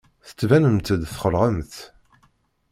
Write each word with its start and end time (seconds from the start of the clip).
Tettbanemt-d 0.27 1.01
txelɛemt. 1.11 1.73